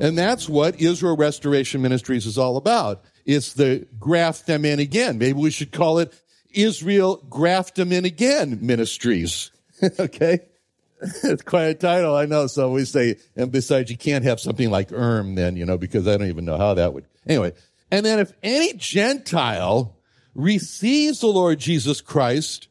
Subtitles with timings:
[0.00, 3.04] And that's what Israel Restoration Ministries is all about.
[3.24, 5.18] It's the graft them in again.
[5.18, 6.14] Maybe we should call it
[6.50, 9.50] Israel Graft them in again ministries.
[9.98, 10.40] okay.
[11.00, 12.16] It's quite a title.
[12.16, 12.46] I know.
[12.48, 16.08] So we say, and besides, you can't have something like Erm then, you know, because
[16.08, 17.04] I don't even know how that would.
[17.26, 17.52] Anyway.
[17.90, 19.96] And then if any Gentile
[20.34, 22.68] receives the Lord Jesus Christ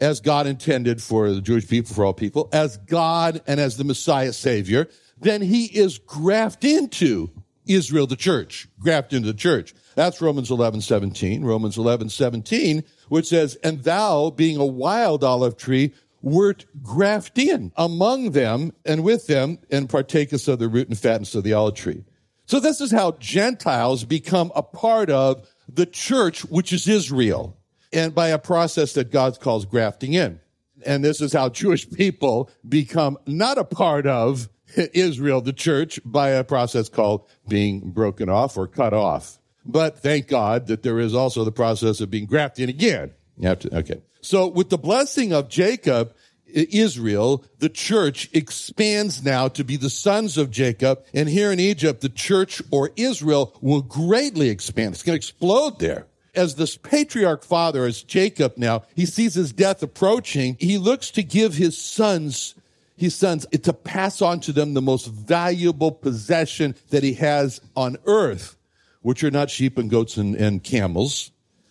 [0.00, 3.84] as God intended for the Jewish people, for all people, as God and as the
[3.84, 4.88] Messiah Savior,
[5.20, 7.30] then he is grafted into
[7.66, 9.74] Israel, the church, grafted into the church.
[9.94, 11.44] That's Romans 11, 17.
[11.44, 17.72] Romans 11, 17, which says, and thou being a wild olive tree, wert grafted in
[17.76, 21.74] among them and with them and partakest of the root and fatness of the olive
[21.74, 22.04] tree.
[22.46, 27.56] So this is how Gentiles become a part of the church, which is Israel,
[27.92, 30.40] and by a process that God calls grafting in.
[30.84, 34.48] And this is how Jewish people become not a part of
[34.94, 39.38] Israel, the church, by a process called being broken off or cut off.
[39.64, 43.12] But thank God that there is also the process of being grafted in again.
[43.36, 44.02] You have to, okay.
[44.20, 46.14] So with the blessing of Jacob,
[46.52, 51.04] Israel, the church expands now to be the sons of Jacob.
[51.14, 54.94] And here in Egypt, the church or Israel will greatly expand.
[54.94, 56.06] It's going to explode there.
[56.34, 60.56] As this patriarch father, as Jacob now, he sees his death approaching.
[60.60, 62.54] He looks to give his sons
[63.00, 67.96] his sons to pass on to them the most valuable possession that he has on
[68.04, 68.56] earth,
[69.00, 71.30] which are not sheep and goats and, and camels,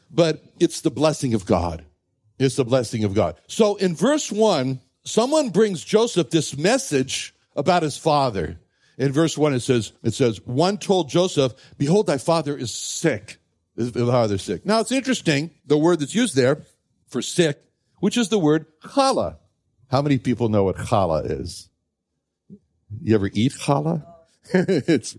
[0.09, 1.85] but it's the blessing of God.
[2.39, 3.35] It's the blessing of God.
[3.47, 8.59] So in verse one, someone brings Joseph this message about his father.
[8.97, 13.37] In verse one, it says, it says, one told Joseph, behold, thy father is sick.
[13.77, 14.65] His father sick.
[14.65, 16.63] Now it's interesting, the word that's used there
[17.07, 17.61] for sick,
[17.99, 19.37] which is the word challah.
[19.89, 21.69] How many people know what challah is?
[23.01, 24.05] You ever eat challah?
[24.53, 25.17] it's,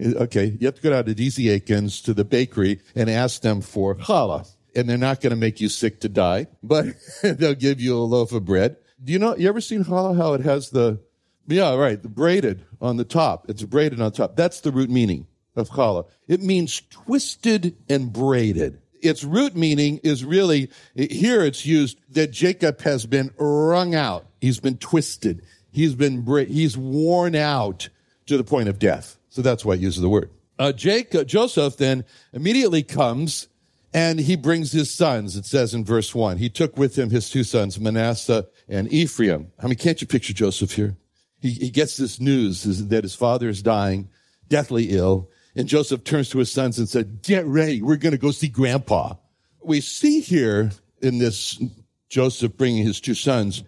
[0.00, 3.60] okay, you have to go down to DC Aikens to the bakery and ask them
[3.60, 4.48] for challah.
[4.74, 6.86] And they're not going to make you sick to die, but
[7.22, 8.76] they'll give you a loaf of bread.
[9.02, 11.00] Do you know, you ever seen challah, how it has the,
[11.48, 13.46] yeah, right, the braided on the top.
[13.48, 14.36] It's braided on top.
[14.36, 16.06] That's the root meaning of challah.
[16.28, 22.80] It means twisted and braided its root meaning is really, here it's used that Jacob
[22.82, 24.26] has been wrung out.
[24.40, 25.42] He's been twisted.
[25.70, 27.88] He's been, he's worn out
[28.26, 29.18] to the point of death.
[29.28, 30.30] So that's why it uses the word.
[30.58, 33.48] Uh, Jacob, Joseph then immediately comes
[33.94, 35.36] and he brings his sons.
[35.36, 39.50] It says in verse one, he took with him his two sons, Manasseh and Ephraim.
[39.58, 40.96] I mean, can't you picture Joseph here?
[41.40, 44.08] He, he gets this news that his father is dying,
[44.48, 45.28] deathly ill.
[45.54, 47.82] And Joseph turns to his sons and said, get ready.
[47.82, 49.14] We're going to go see grandpa.
[49.62, 51.62] We see here in this
[52.08, 53.62] Joseph bringing his two sons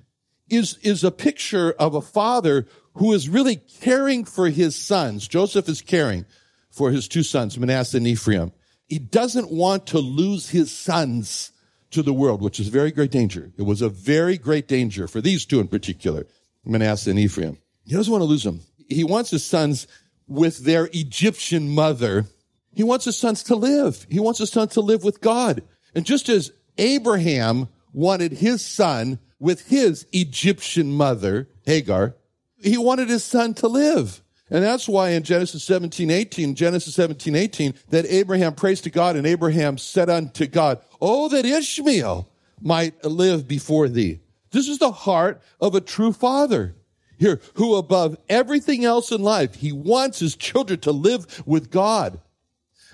[0.48, 5.26] is, is a picture of a father who is really caring for his sons.
[5.28, 6.24] Joseph is caring
[6.70, 8.52] for his two sons, Manasseh and Ephraim.
[8.86, 11.52] He doesn't want to lose his sons
[11.90, 13.52] to the world, which is very great danger.
[13.56, 16.26] It was a very great danger for these two in particular,
[16.64, 17.58] Manasseh and Ephraim.
[17.84, 18.60] He doesn't want to lose them.
[18.88, 19.86] He wants his sons
[20.26, 22.26] with their Egyptian mother.
[22.72, 24.06] He wants his sons to live.
[24.10, 25.62] He wants his son to live with God.
[25.94, 32.16] And just as Abraham wanted his son with his Egyptian mother, Hagar,
[32.60, 34.22] he wanted his son to live.
[34.50, 39.16] And that's why in Genesis 17, 18, Genesis 17, 18, that Abraham prays to God
[39.16, 42.28] and Abraham said unto God, Oh, that Ishmael
[42.60, 44.20] might live before thee.
[44.50, 46.74] This is the heart of a true father
[47.18, 52.20] here, who above everything else in life, he wants his children to live with God.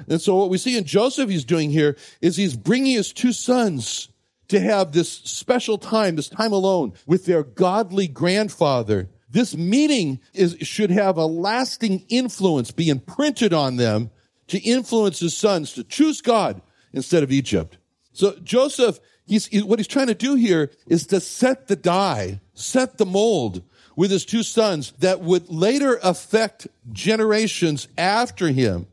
[0.08, 3.32] And so what we see in Joseph he's doing here is he's bringing his two
[3.32, 4.08] sons
[4.48, 9.08] to have this special time, this time alone with their godly grandfather.
[9.28, 14.10] This meeting is, should have a lasting influence, be imprinted on them
[14.48, 16.60] to influence his sons to choose God
[16.92, 17.78] instead of Egypt.
[18.12, 22.98] So Joseph, he's, what he's trying to do here is to set the die, set
[22.98, 23.62] the mold
[24.00, 28.86] with his two sons that would later affect generations after him.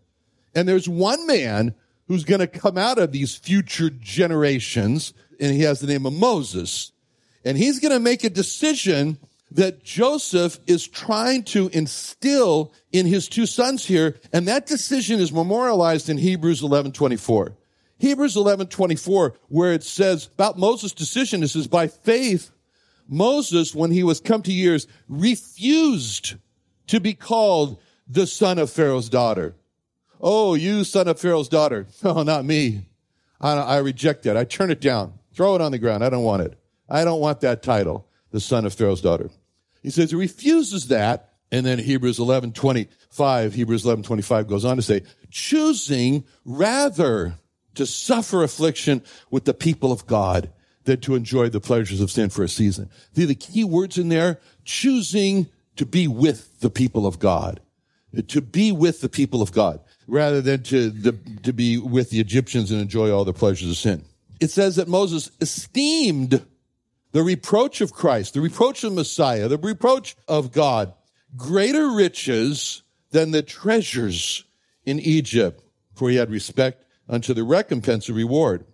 [0.54, 1.74] And there's one man
[2.10, 6.12] who's going to come out of these future generations, and he has the name of
[6.12, 6.92] Moses.
[7.46, 9.18] And he's going to make a decision
[9.52, 14.20] that Joseph is trying to instill in his two sons here.
[14.34, 17.56] And that decision is memorialized in Hebrews 11 24.
[17.98, 22.52] Hebrews 11 24, where it says about Moses' decision, it says, by faith,
[23.08, 26.36] Moses, when he was come to years, refused
[26.88, 29.56] to be called the son of Pharaoh's daughter.
[30.20, 31.88] Oh, you son of Pharaoh's daughter.
[32.04, 32.86] Oh, not me.
[33.40, 34.38] I, I reject that.
[34.38, 35.14] I turn it down.
[35.34, 36.04] Throw it on the ground.
[36.04, 36.58] I don't want it.
[36.90, 39.30] I don't want that title, the son of Pharaoh's daughter.
[39.84, 41.34] He says he refuses that.
[41.50, 47.36] And then Hebrews 11, 25, Hebrews 11, 25 goes on to say, choosing rather
[47.76, 49.02] to suffer affliction
[49.32, 50.50] with the people of God
[50.88, 52.90] than to enjoy the pleasures of sin for a season.
[53.14, 57.60] The, the key words in there, choosing to be with the people of God.
[58.30, 61.12] To be with the people of God rather than to, the,
[61.44, 64.06] to be with the Egyptians and enjoy all the pleasures of sin.
[64.40, 66.46] It says that Moses esteemed
[67.12, 70.94] the reproach of Christ, the reproach of Messiah, the reproach of God,
[71.36, 72.82] greater riches
[73.12, 74.46] than the treasures
[74.86, 75.62] in Egypt,
[75.96, 78.66] for he had respect unto the recompense of reward.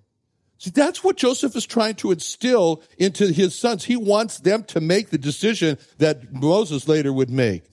[0.58, 3.84] See, that's what Joseph is trying to instill into his sons.
[3.84, 7.64] He wants them to make the decision that Moses later would make.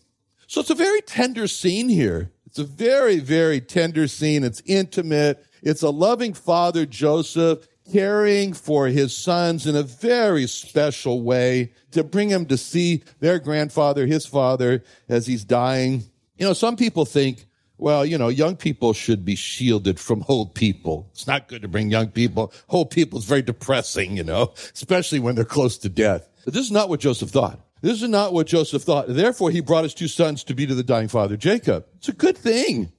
[0.47, 2.33] So it's a very tender scene here.
[2.47, 4.43] It's a very, very tender scene.
[4.43, 5.45] It's intimate.
[5.63, 12.03] It's a loving father, Joseph, caring for his sons in a very special way to
[12.03, 16.03] bring them to see their grandfather, his father, as he's dying.
[16.39, 17.47] You know, some people think,
[17.81, 21.09] well, you know, young people should be shielded from old people.
[21.13, 22.53] It's not good to bring young people.
[22.69, 26.29] Old people is very depressing, you know, especially when they're close to death.
[26.45, 27.61] But this is not what Joseph thought.
[27.81, 29.07] This is not what Joseph thought.
[29.09, 31.87] Therefore, he brought his two sons to be to the dying father, Jacob.
[31.97, 32.93] It's a good thing.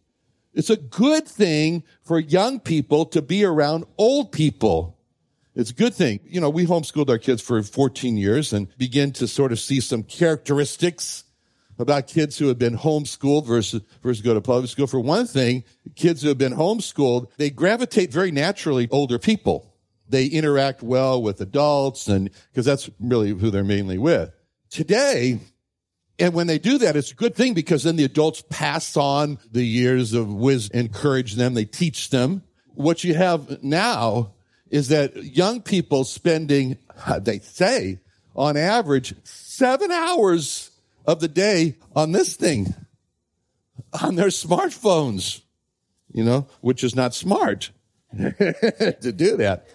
[0.54, 4.98] It's a good thing for young people to be around old people.
[5.56, 6.22] It's a good thing.
[6.25, 9.80] You know, we homeschooled our kids for 14 years and begin to sort of see
[9.80, 11.25] some characteristics
[11.79, 14.88] about kids who have been homeschooled versus, versus go to public school.
[14.88, 15.63] For one thing,
[15.95, 19.73] kids who have been homeschooled, they gravitate very naturally older people.
[20.09, 24.31] They interact well with adults and, because that's really who they're mainly with.
[24.69, 25.39] Today,
[26.19, 29.39] and when they do that, it's a good thing because then the adults pass on
[29.51, 32.44] the years of wisdom, encourage them, they teach them.
[32.74, 34.33] What you have now
[34.69, 36.77] is that young people spending,
[37.19, 38.00] they say,
[38.35, 40.70] on average, seven hours
[41.06, 42.74] of the day on this thing,
[44.01, 45.42] on their smartphones,
[46.12, 47.71] you know, which is not smart.
[48.18, 49.68] to do that.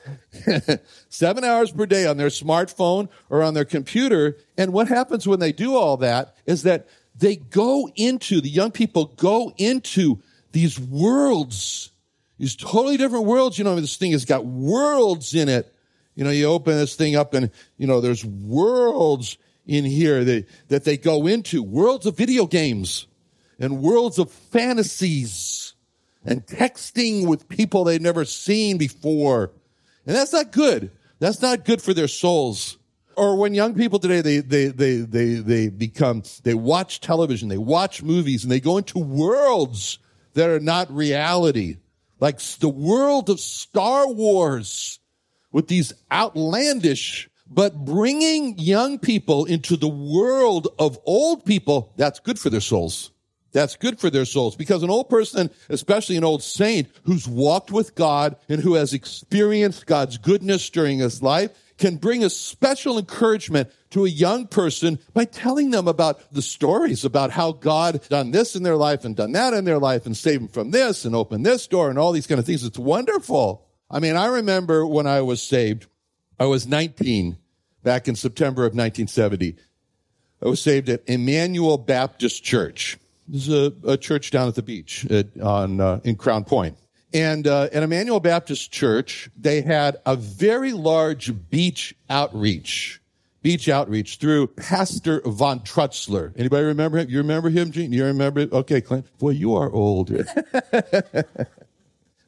[1.08, 4.36] Seven hours per day on their smartphone or on their computer.
[4.58, 8.72] And what happens when they do all that is that they go into, the young
[8.72, 10.20] people go into
[10.52, 11.90] these worlds,
[12.38, 13.58] these totally different worlds.
[13.58, 15.72] You know, this thing has got worlds in it.
[16.14, 20.46] You know, you open this thing up and, you know, there's worlds in here that,
[20.68, 23.06] that they go into, worlds of video games
[23.58, 25.74] and worlds of fantasies
[26.24, 29.52] and texting with people they've never seen before.
[30.06, 30.90] And that's not good.
[31.18, 32.78] That's not good for their souls.
[33.16, 37.56] Or when young people today, they, they, they, they, they become, they watch television, they
[37.56, 39.98] watch movies, and they go into worlds
[40.34, 41.78] that are not reality.
[42.20, 45.00] Like the world of Star Wars
[45.50, 52.38] with these outlandish, but bringing young people into the world of old people, that's good
[52.38, 53.10] for their souls.
[53.52, 57.70] That's good for their souls because an old person, especially an old saint who's walked
[57.70, 62.98] with God and who has experienced God's goodness during his life can bring a special
[62.98, 68.30] encouragement to a young person by telling them about the stories about how God done
[68.30, 71.04] this in their life and done that in their life and saved them from this
[71.04, 72.64] and opened this door and all these kind of things.
[72.64, 73.66] It's wonderful.
[73.90, 75.86] I mean, I remember when I was saved,
[76.38, 77.36] I was 19
[77.82, 79.56] back in September of 1970.
[80.42, 82.98] I was saved at Emmanuel Baptist Church.
[83.26, 86.76] There's a, a church down at the beach at, on uh, in Crown Point.
[87.14, 93.00] And uh, at Emmanuel Baptist Church, they had a very large beach outreach.
[93.42, 96.32] Beach outreach through Pastor Von Trutzler.
[96.36, 97.08] Anybody remember him?
[97.08, 97.92] You remember him, Gene?
[97.92, 98.52] You remember it?
[98.52, 99.06] Okay, Clint.
[99.18, 100.10] Boy, you are old.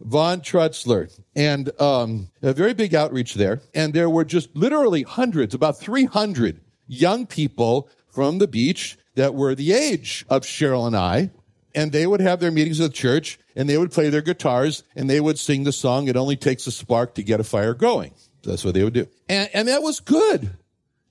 [0.00, 1.10] Von Trutzler.
[1.34, 3.60] And um, a very big outreach there.
[3.74, 9.54] And there were just literally hundreds, about 300 young people from the beach that were
[9.54, 11.30] the age of Cheryl and I,
[11.74, 14.82] and they would have their meetings at the church and they would play their guitars
[14.96, 17.74] and they would sing the song, It Only Takes a Spark to Get a Fire
[17.74, 18.12] Going.
[18.42, 19.06] That's what they would do.
[19.28, 20.56] And, and that was good.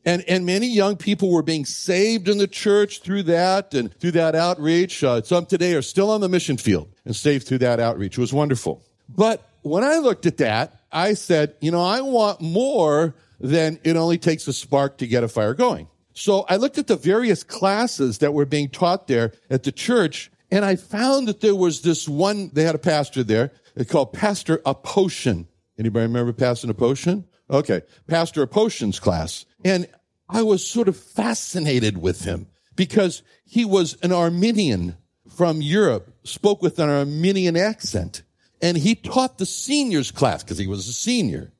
[0.08, 4.12] And, and many young people were being saved in the church through that and through
[4.12, 5.04] that outreach.
[5.04, 8.18] Uh, some today are still on the mission field and saved through that outreach.
[8.18, 8.82] It was wonderful.
[9.10, 13.98] But when I looked at that, I said, you know, I want more than it
[13.98, 15.90] only takes a spark to get a fire going.
[16.14, 20.32] So I looked at the various classes that were being taught there at the church,
[20.50, 23.52] and I found that there was this one, they had a pastor there,
[23.90, 25.48] called Pastor Aposhin.
[25.78, 27.26] Anybody remember Pastor Aposhin?
[27.50, 27.82] Okay.
[28.08, 29.46] Pastor Aposhin's class.
[29.64, 29.88] And
[30.30, 34.98] I was sort of fascinated with him because he was an Armenian
[35.36, 38.24] from Europe, spoke with an Armenian accent,
[38.62, 41.52] and he taught the seniors class because he was a senior.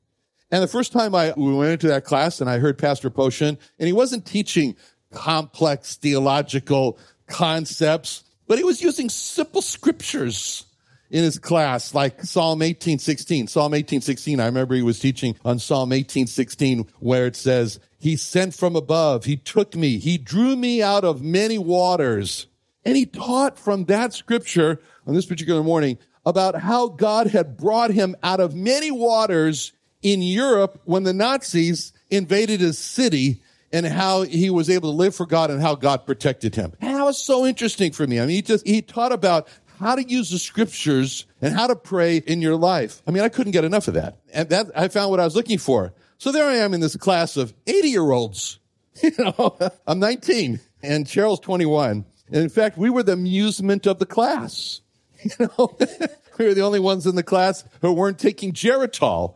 [0.50, 3.58] And the first time I we went into that class and I heard Pastor Poshin,
[3.78, 4.76] and he wasn't teaching
[5.12, 10.64] complex theological concepts, but he was using simple scriptures
[11.10, 13.48] in his class, like Psalm 1816.
[13.48, 18.54] Psalm 1816, I remember he was teaching on Psalm 1816 where it says, He sent
[18.54, 22.46] from above, He took me, He drew me out of many waters.
[22.84, 27.90] And he taught from that scripture on this particular morning about how God had brought
[27.90, 34.22] him out of many waters in Europe when the Nazis invaded his city and how
[34.22, 36.72] he was able to live for God and how God protected him.
[36.80, 38.18] And that was so interesting for me.
[38.20, 39.48] I mean, he just, he taught about
[39.78, 43.02] how to use the scriptures and how to pray in your life.
[43.06, 44.18] I mean, I couldn't get enough of that.
[44.32, 45.92] And that, I found what I was looking for.
[46.18, 48.58] So there I am in this class of 80 year olds.
[49.00, 49.56] You know,
[49.86, 52.04] I'm 19 and Cheryl's 21.
[52.26, 54.80] And in fact, we were the amusement of the class.
[55.22, 55.76] You know,
[56.38, 59.34] we were the only ones in the class who weren't taking Geritol.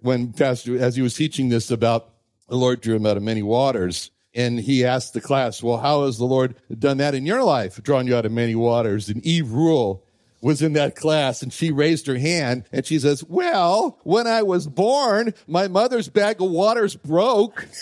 [0.00, 2.10] when Pastor, as he was teaching this about
[2.48, 6.04] the Lord drew him out of many waters, and he asked the class, well, how
[6.04, 9.08] has the Lord done that in your life, drawn you out of many waters?
[9.08, 10.04] And Eve Rule
[10.42, 14.42] was in that class and she raised her hand and she says, well, when I
[14.42, 17.66] was born, my mother's bag of waters broke.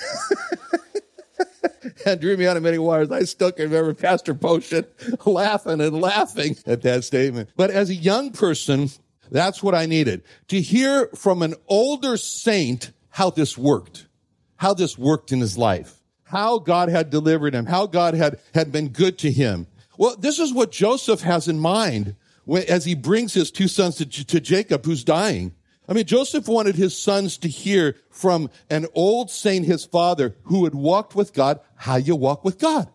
[2.07, 3.11] and drew me out of many waters.
[3.11, 4.87] I still can remember Pastor Potion
[5.27, 7.51] laughing and laughing at that statement.
[7.57, 8.91] But as a young person,
[9.31, 10.23] that's what I needed.
[10.49, 14.07] To hear from an older saint how this worked,
[14.57, 18.73] how this worked in his life, how God had delivered him, how God had, had
[18.73, 19.67] been good to him.
[19.97, 23.97] Well, this is what Joseph has in mind when, as he brings his two sons
[23.97, 25.55] to, to Jacob, who's dying.
[25.89, 30.65] I mean, Joseph wanted his sons to hear from an old saint, his father, who
[30.65, 32.89] had walked with God, how you walk with God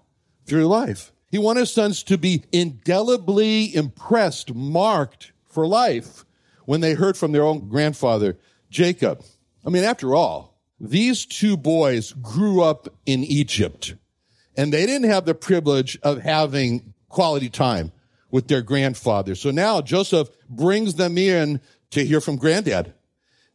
[0.45, 1.11] through life.
[1.29, 6.25] He wanted his sons to be indelibly impressed, marked for life
[6.65, 8.37] when they heard from their own grandfather,
[8.71, 9.23] Jacob.
[9.65, 10.48] I mean, after all,
[10.79, 13.95] these two boys grew up in Egypt
[14.55, 17.91] and they didn't have the privilege of having quality time
[18.31, 19.35] with their grandfather.
[19.35, 22.93] So now Joseph brings them in to hear from granddad,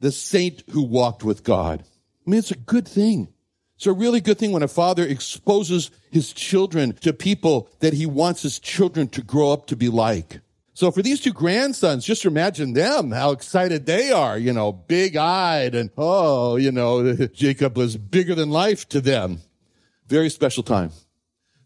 [0.00, 1.84] the saint who walked with God.
[2.26, 3.28] I mean, it's a good thing.
[3.76, 8.06] It's a really good thing when a father exposes his children to people that he
[8.06, 10.40] wants his children to grow up to be like.
[10.76, 15.16] So for these two grandsons, just imagine them, how excited they are, you know, big
[15.16, 19.40] eyed and, oh, you know, Jacob was bigger than life to them.
[20.08, 20.90] Very special time.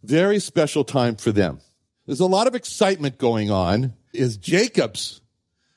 [0.03, 1.61] Very special time for them.
[2.07, 5.23] There's a lot of excitement going on is Jacob's.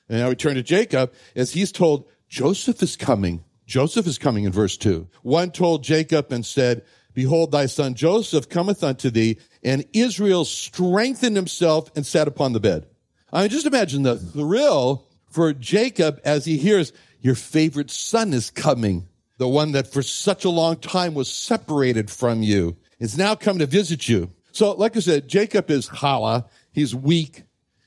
[0.09, 3.45] And now we turn to Jacob as he's told Joseph is coming.
[3.65, 5.07] Joseph is coming in verse two.
[5.23, 6.83] One told Jacob and said,
[7.13, 9.37] Behold, thy son Joseph cometh unto thee.
[9.63, 12.87] And Israel strengthened himself and sat upon the bed.
[13.33, 18.49] I mean, just imagine the thrill for Jacob as he hears, your favorite son is
[18.49, 19.07] coming.
[19.37, 23.59] The one that for such a long time was separated from you is now come
[23.59, 24.31] to visit you.
[24.51, 26.45] So, like I said, Jacob is challah.
[26.71, 27.43] He's weak.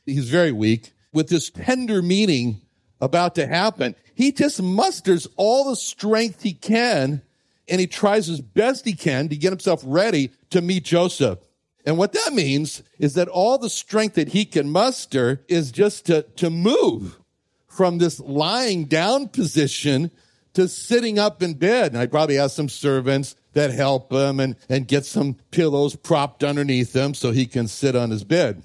[0.06, 0.92] He's very weak.
[1.12, 2.60] With this tender meeting
[3.00, 7.22] about to happen, he just musters all the strength he can
[7.68, 11.38] and he tries as best he can to get himself ready to meet Joseph.
[11.84, 16.06] And what that means is that all the strength that he can muster is just
[16.06, 17.20] to, to move
[17.68, 20.10] from this lying down position
[20.54, 21.92] to sitting up in bed.
[21.92, 26.42] And I probably have some servants that help him and, and get some pillows propped
[26.42, 28.62] underneath him so he can sit on his bed.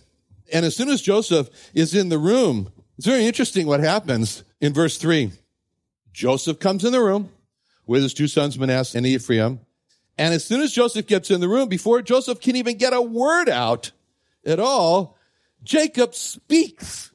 [0.54, 4.74] And as soon as Joseph is in the room, it's very interesting what happens in
[4.74, 5.32] verse three.
[6.14, 7.30] Joseph comes in the room
[7.86, 9.60] with his two sons, Manasseh and Ephraim.
[10.20, 13.02] And as soon as Joseph gets in the room, before Joseph can even get a
[13.02, 13.94] word out
[14.46, 15.18] at all,
[15.64, 17.12] Jacob speaks.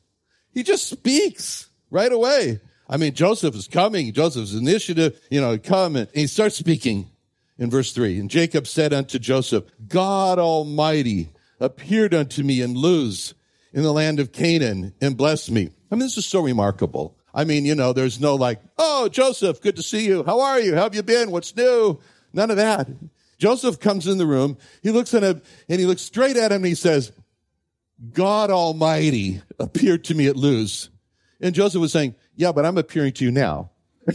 [0.54, 2.61] He just speaks right away.
[2.88, 4.11] I mean, Joseph is coming.
[4.14, 7.11] Joseph's initiative, you know, come and he starts speaking
[7.58, 8.18] in verse three.
[8.18, 11.28] And Jacob said unto Joseph, God Almighty,
[11.61, 13.34] appeared unto me in Luz
[13.75, 15.68] in the land of Canaan and blessed me.
[15.90, 17.18] I mean, this is so remarkable.
[17.34, 20.25] I mean, you know, there's no like, oh, Joseph, good to see you.
[20.25, 20.75] How are you?
[20.75, 21.30] How have you been?
[21.30, 22.00] What's new?
[22.34, 22.88] None of that.
[23.38, 24.58] Joseph comes in the room.
[24.82, 27.12] He looks at him and he looks straight at him and he says,
[28.12, 30.90] God Almighty appeared to me at Luz.
[31.40, 33.70] And Joseph was saying, yeah, but I'm appearing to you now.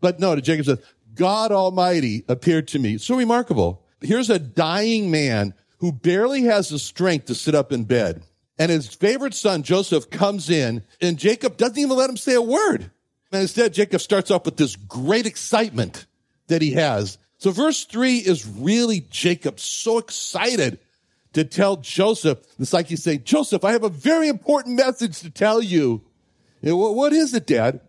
[0.00, 0.78] but no, Jacob says,
[1.14, 2.98] God Almighty appeared to me.
[2.98, 3.82] So remarkable.
[4.00, 8.22] Here's a dying man who barely has the strength to sit up in bed.
[8.58, 12.42] And his favorite son, Joseph, comes in and Jacob doesn't even let him say a
[12.42, 12.90] word.
[13.32, 16.06] And instead, Jacob starts off with this great excitement
[16.48, 17.18] that he has.
[17.38, 20.78] So verse three is really Jacob so excited
[21.34, 22.38] to tell Joseph.
[22.58, 26.02] It's like he's saying, Joseph, I have a very important message to tell you.
[26.62, 27.80] what is it, dad?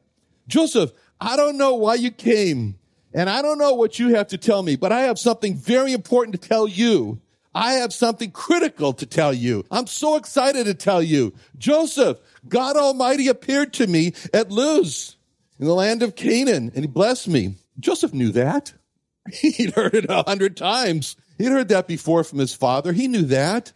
[0.48, 2.78] Joseph, I don't know why you came
[3.14, 5.94] and I don't know what you have to tell me, but I have something very
[5.94, 7.22] important to tell you.
[7.56, 9.66] I have something critical to tell you.
[9.72, 11.34] I'm so excited to tell you.
[11.58, 15.16] Joseph, God Almighty appeared to me at Luz
[15.60, 17.56] in the land of Canaan and he blessed me.
[17.80, 18.74] Joseph knew that.
[19.32, 21.16] He'd heard it a hundred times.
[21.38, 22.94] He'd heard that before from his father.
[22.94, 23.74] He knew that.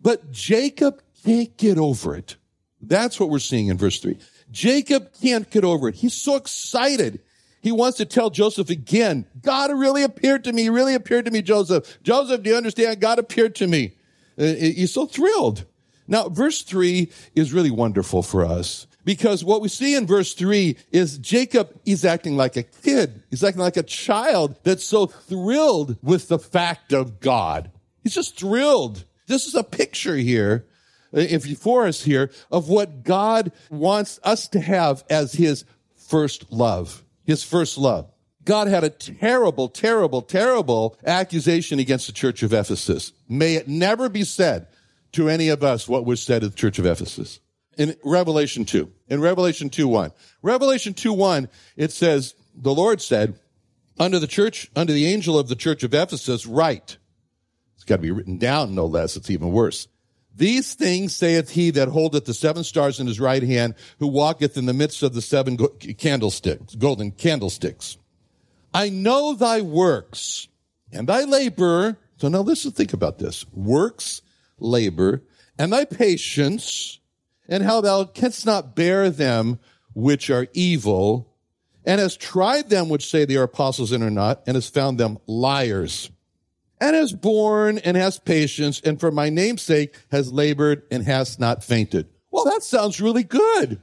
[0.00, 2.36] But Jacob can't get over it.
[2.80, 4.18] That's what we're seeing in verse three.
[4.50, 5.94] Jacob can't get over it.
[5.94, 7.20] He's so excited.
[7.62, 11.40] He wants to tell Joseph again, God really appeared to me, really appeared to me,
[11.40, 11.98] Joseph.
[12.02, 13.00] Joseph, do you understand?
[13.00, 13.96] God appeared to me.
[14.38, 15.64] Uh, he's so thrilled.
[16.06, 20.76] Now, verse three is really wonderful for us because what we see in verse three
[20.90, 23.22] is Jacob is acting like a kid.
[23.30, 27.70] He's acting like a child that's so thrilled with the fact of God.
[28.02, 29.04] He's just thrilled.
[29.26, 30.66] This is a picture here
[31.12, 35.64] if you for us here of what God wants us to have as his
[35.96, 38.10] first love, his first love.
[38.44, 43.12] God had a terrible, terrible, terrible accusation against the church of Ephesus.
[43.28, 44.66] May it never be said
[45.12, 47.40] to any of us what was said at the church of Ephesus.
[47.76, 50.12] In Revelation 2, in Revelation 2 1.
[50.42, 53.38] Revelation 2 1, it says, the Lord said,
[53.98, 56.98] under the church, under the angel of the church of Ephesus, write.
[57.74, 59.16] It's got to be written down, no less.
[59.16, 59.88] It's even worse.
[60.36, 64.56] These things saith he that holdeth the seven stars in his right hand, who walketh
[64.56, 65.56] in the midst of the seven
[65.98, 67.98] candlesticks, golden candlesticks.
[68.72, 70.48] I know thy works
[70.92, 71.96] and thy labor.
[72.16, 73.46] So now listen, think about this.
[73.52, 74.22] Works,
[74.58, 75.22] labor,
[75.56, 76.98] and thy patience,
[77.48, 79.58] and how thou canst not bear them
[79.94, 81.32] which are evil,
[81.84, 84.98] and hast tried them which say they are apostles and are not, and hast found
[84.98, 86.10] them liars
[86.80, 91.38] and has borne and has patience and for my name's sake has labored and has
[91.38, 92.08] not fainted.
[92.30, 93.80] Well, that sounds really good.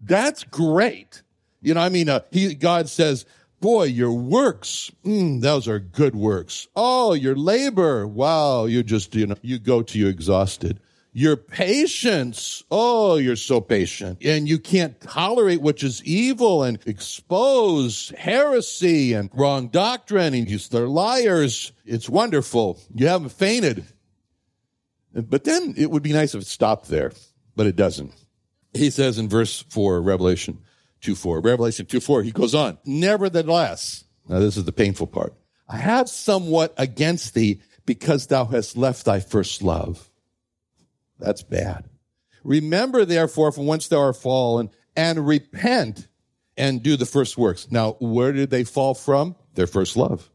[0.00, 1.22] That's great.
[1.60, 3.24] You know, I mean, uh, he, God says,
[3.60, 6.66] boy, your works, mm, those are good works.
[6.74, 8.06] Oh, your labor.
[8.06, 8.66] Wow.
[8.66, 10.80] You just, you know, you go to you exhausted.
[11.14, 12.64] Your patience.
[12.70, 14.24] Oh, you're so patient.
[14.24, 20.88] And you can't tolerate which is evil and expose heresy and wrong doctrine and are
[20.88, 21.72] liars.
[21.84, 22.80] It's wonderful.
[22.94, 23.84] You haven't fainted.
[25.14, 27.12] But then it would be nice if it stopped there,
[27.54, 28.14] but it doesn't.
[28.72, 30.60] He says in verse 4, Revelation
[31.02, 35.34] 2 4, Revelation 2 4, he goes on, Nevertheless, now this is the painful part,
[35.68, 40.08] I have somewhat against thee because thou hast left thy first love.
[41.22, 41.88] That's bad.
[42.44, 46.08] Remember therefore from whence thou art fallen and repent
[46.56, 47.70] and do the first works.
[47.70, 49.36] Now, where did they fall from?
[49.54, 50.28] Their first love.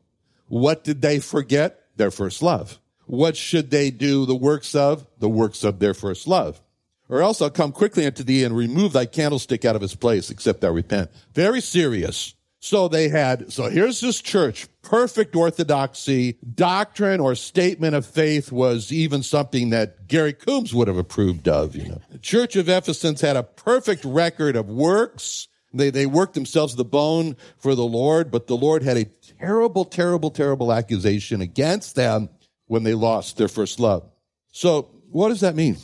[0.47, 1.83] What did they forget?
[1.97, 2.79] Their first love.
[3.05, 5.05] What should they do the works of?
[5.19, 6.61] The works of their first love.
[7.09, 10.29] Or else I'll come quickly unto thee and remove thy candlestick out of his place,
[10.29, 11.09] except thou repent.
[11.33, 12.33] Very serious.
[12.59, 18.91] So they had, so here's this church, perfect orthodoxy, doctrine or statement of faith was
[18.91, 22.01] even something that Gary Coombs would have approved of, you know.
[22.09, 25.47] The church of Ephesus had a perfect record of works.
[25.73, 29.05] They, they worked themselves to the bone for the Lord, but the Lord had a
[29.39, 32.29] terrible, terrible, terrible accusation against them
[32.65, 34.09] when they lost their first love.
[34.51, 35.77] So what does that mean?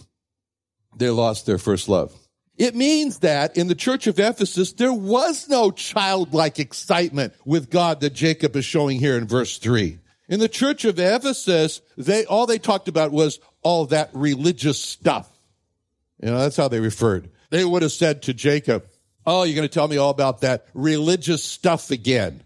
[0.98, 2.16] They lost their first love.
[2.58, 8.02] It means that in the church of Ephesus, there was no childlike excitement with God
[8.02, 10.00] that Jacob is showing here in verse three.
[10.30, 15.30] In the church of Ephesus, they, all they talked about was all that religious stuff.
[16.22, 17.30] You know, that's how they referred.
[17.50, 18.86] They would have said to Jacob,
[19.26, 22.44] Oh, you're going to tell me all about that religious stuff again.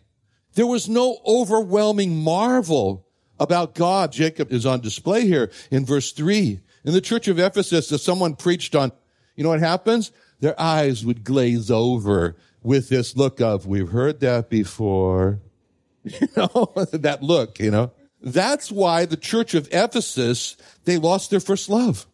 [0.54, 3.08] There was no overwhelming marvel
[3.39, 4.12] about God.
[4.12, 6.62] Jacob is on display here in verse three.
[6.84, 8.91] In the church of Ephesus, if someone preached on
[9.38, 10.12] you know what happens?
[10.41, 15.39] Their eyes would glaze over with this look of, we've heard that before.
[16.21, 17.91] You know, that look, you know.
[18.21, 22.08] That's why the church of Ephesus, they lost their first love.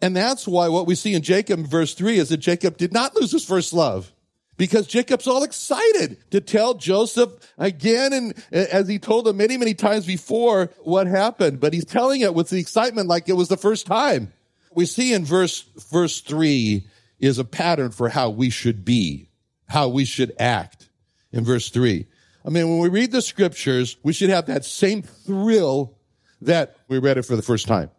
[0.00, 3.16] And that's why what we see in Jacob verse three is that Jacob did not
[3.16, 4.12] lose his first love
[4.56, 9.74] because Jacob's all excited to tell Joseph again and as he told him many, many
[9.74, 13.56] times before what happened, but he's telling it with the excitement like it was the
[13.56, 14.32] first time.
[14.74, 16.86] We see in verse, verse three
[17.18, 19.28] is a pattern for how we should be,
[19.68, 20.88] how we should act
[21.32, 22.06] in verse three.
[22.44, 25.96] I mean, when we read the scriptures, we should have that same thrill
[26.40, 27.90] that we read it for the first time.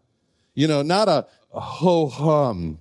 [0.53, 2.79] You know, not a, ho hum,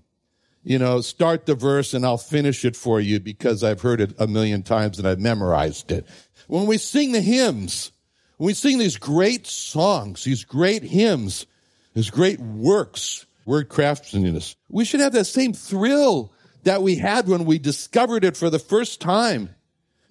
[0.65, 4.15] you know, start the verse and I'll finish it for you because I've heard it
[4.19, 6.07] a million times and I've memorized it.
[6.49, 7.93] When we sing the hymns,
[8.37, 11.47] when we sing these great songs, these great hymns,
[11.95, 16.33] these great works, word craftsmanship, we should have that same thrill
[16.65, 19.51] that we had when we discovered it for the first time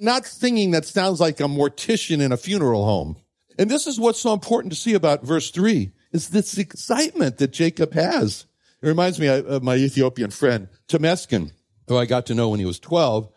[0.02, 3.16] not singing that sounds like a mortician in a funeral home.
[3.58, 7.52] And this is what's so important to see about verse three is this excitement that
[7.52, 8.48] Jacob has.
[8.82, 11.52] It reminds me of my Ethiopian friend, Temesgen,
[11.88, 13.30] who I got to know when he was 12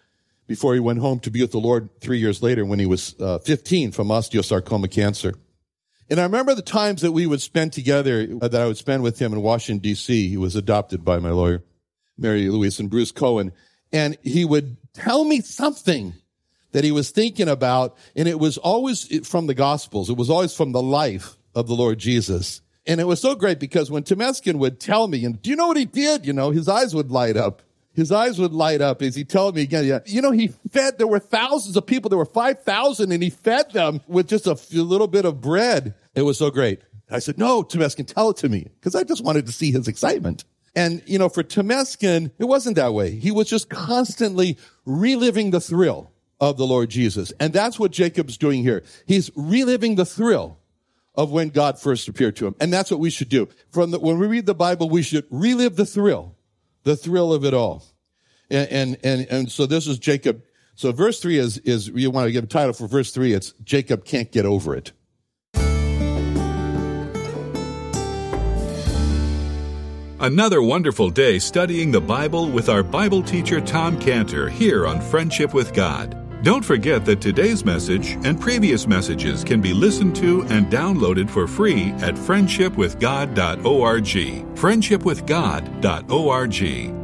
[0.46, 3.14] before he went home to be with the Lord three years later when he was
[3.20, 5.34] uh, 15 from osteosarcoma cancer.
[6.10, 9.02] And I remember the times that we would spend together, uh, that I would spend
[9.02, 10.28] with him in Washington, D.C.
[10.28, 11.62] He was adopted by my lawyer,
[12.18, 13.52] Mary Louise and Bruce Cohen.
[13.92, 16.14] And he would tell me something
[16.72, 20.10] that he was thinking about, and it was always from the Gospels.
[20.10, 22.60] It was always from the life of the Lord Jesus.
[22.86, 25.68] And it was so great because when Temesgen would tell me, and do you know
[25.68, 26.26] what he did?
[26.26, 27.62] You know, his eyes would light up.
[27.94, 30.98] His eyes would light up as he told me again, yeah, you know, he fed,
[30.98, 32.08] there were thousands of people.
[32.08, 35.94] There were 5,000 and he fed them with just a little bit of bread.
[36.14, 36.80] It was so great.
[37.10, 39.88] I said, no, Temesgen, tell it to me because I just wanted to see his
[39.88, 40.44] excitement.
[40.74, 43.12] And, you know, for Temesgen, it wasn't that way.
[43.12, 47.32] He was just constantly reliving the thrill of the Lord Jesus.
[47.38, 48.82] And that's what Jacob's doing here.
[49.06, 50.58] He's reliving the thrill
[51.14, 52.56] of when God first appeared to him.
[52.60, 53.48] And that's what we should do.
[53.70, 56.33] From the, when we read the Bible, we should relive the thrill,
[56.84, 57.84] the thrill of it all.
[58.50, 60.42] And, and, and, and so this is Jacob.
[60.76, 63.52] So verse three is, is, you want to give a title for verse three, it's
[63.64, 64.92] Jacob can't get over it.
[70.20, 75.52] Another wonderful day studying the Bible with our Bible teacher Tom Cantor here on Friendship
[75.52, 76.23] with God.
[76.44, 81.46] Don't forget that today's message and previous messages can be listened to and downloaded for
[81.46, 84.04] free at friendshipwithgod.org.
[84.54, 87.03] Friendshipwithgod.org.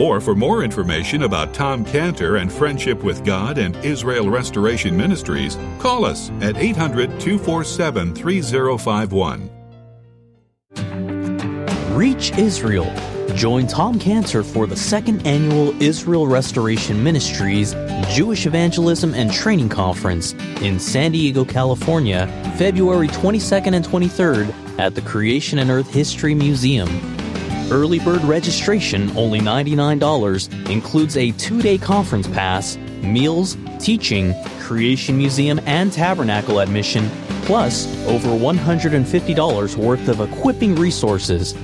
[0.00, 5.58] Or for more information about Tom Cantor and Friendship with God and Israel Restoration Ministries,
[5.80, 9.50] call us at 800 247 3051.
[11.96, 12.92] Reach Israel.
[13.34, 17.74] Join Tom Cantor for the second annual Israel Restoration Ministries
[18.08, 20.32] Jewish Evangelism and Training Conference
[20.62, 27.17] in San Diego, California, February 22nd and 23rd at the Creation and Earth History Museum.
[27.70, 35.60] Early bird registration, only $99, includes a two day conference pass, meals, teaching, Creation Museum,
[35.66, 37.10] and Tabernacle admission,
[37.42, 41.54] plus over $150 worth of equipping resources.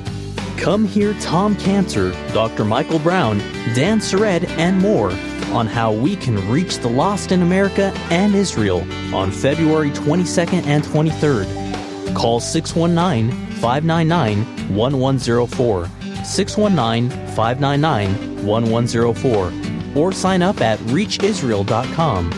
[0.59, 2.67] Come hear Tom Cantor, Dr.
[2.67, 3.39] Michael Brown,
[3.75, 5.11] Dan Sered, and more
[5.55, 10.85] on how we can reach the lost in America and Israel on February 22nd and
[10.85, 12.15] 23rd.
[12.15, 15.89] Call 619 599 1104.
[16.25, 19.53] 619 599 1104.
[19.97, 22.31] Or sign up at reachisrael.com.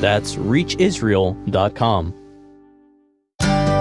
[0.00, 2.14] That's reachisrael.com.